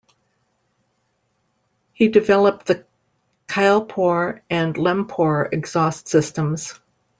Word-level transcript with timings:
He 1.93 2.07
developed 2.07 2.65
the 2.65 2.85
Kylpor 3.47 4.41
and 4.49 4.73
Lempor 4.73 5.53
exhaust 5.53 6.07
systems. 6.07 6.73